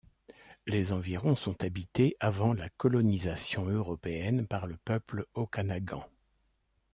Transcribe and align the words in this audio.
Les 0.65 0.93
environs 0.93 1.35
sont 1.35 1.63
habités 1.63 2.17
avant 2.19 2.53
la 2.55 2.69
colonisation 2.69 3.67
européenne 3.67 4.47
par 4.47 4.65
le 4.65 4.75
peuple 4.77 5.27
Okanagan. 5.35 6.03